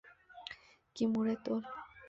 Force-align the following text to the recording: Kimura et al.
Kimura 0.93 1.33
et 1.37 1.47
al. 1.53 1.61